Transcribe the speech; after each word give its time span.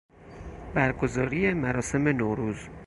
برگزاری 0.73 1.53
مراسم 1.53 2.07
نوروز 2.07 2.69